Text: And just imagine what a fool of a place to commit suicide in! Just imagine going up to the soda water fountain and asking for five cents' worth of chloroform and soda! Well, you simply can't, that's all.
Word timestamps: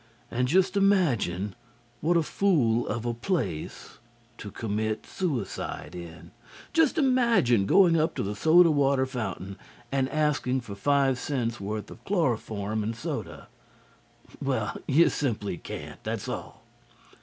And 0.31 0.47
just 0.47 0.75
imagine 0.75 1.53
what 1.99 2.17
a 2.17 2.23
fool 2.23 2.87
of 2.87 3.05
a 3.05 3.13
place 3.13 3.99
to 4.39 4.49
commit 4.49 5.05
suicide 5.05 5.93
in! 5.93 6.31
Just 6.73 6.97
imagine 6.97 7.67
going 7.67 7.95
up 7.95 8.15
to 8.15 8.23
the 8.23 8.35
soda 8.35 8.71
water 8.71 9.05
fountain 9.05 9.57
and 9.91 10.09
asking 10.09 10.61
for 10.61 10.73
five 10.73 11.19
cents' 11.19 11.59
worth 11.59 11.91
of 11.91 12.03
chloroform 12.03 12.81
and 12.81 12.95
soda! 12.95 13.47
Well, 14.41 14.75
you 14.87 15.07
simply 15.09 15.59
can't, 15.59 16.03
that's 16.03 16.27
all. 16.27 16.63